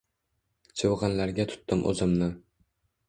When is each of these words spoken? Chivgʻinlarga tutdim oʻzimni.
Chivgʻinlarga 0.81 1.45
tutdim 1.53 1.85
oʻzimni. 1.93 2.31